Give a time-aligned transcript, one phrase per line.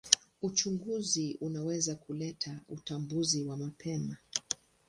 [0.41, 4.17] Uchunguzi unaweza kuleta utambuzi wa mapema.